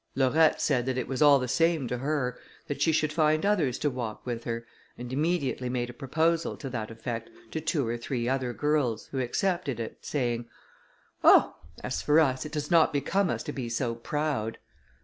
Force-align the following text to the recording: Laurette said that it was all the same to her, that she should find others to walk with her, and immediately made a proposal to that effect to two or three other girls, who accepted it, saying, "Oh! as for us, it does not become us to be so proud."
Laurette 0.15 0.59
said 0.59 0.87
that 0.87 0.97
it 0.97 1.07
was 1.07 1.21
all 1.21 1.37
the 1.37 1.47
same 1.47 1.87
to 1.87 1.99
her, 1.99 2.35
that 2.65 2.81
she 2.81 2.91
should 2.91 3.13
find 3.13 3.45
others 3.45 3.77
to 3.77 3.87
walk 3.87 4.25
with 4.25 4.45
her, 4.45 4.65
and 4.97 5.13
immediately 5.13 5.69
made 5.69 5.91
a 5.91 5.93
proposal 5.93 6.57
to 6.57 6.71
that 6.71 6.89
effect 6.89 7.29
to 7.51 7.61
two 7.61 7.87
or 7.87 7.97
three 7.99 8.27
other 8.27 8.51
girls, 8.51 9.05
who 9.11 9.19
accepted 9.19 9.79
it, 9.79 9.99
saying, 10.03 10.49
"Oh! 11.23 11.55
as 11.83 12.01
for 12.01 12.19
us, 12.19 12.47
it 12.47 12.51
does 12.51 12.71
not 12.71 12.91
become 12.91 13.29
us 13.29 13.43
to 13.43 13.51
be 13.53 13.69
so 13.69 13.93
proud." 13.93 14.57